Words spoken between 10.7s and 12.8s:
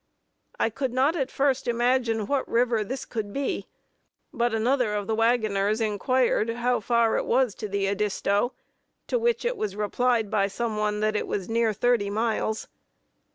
one that it was near thirty miles.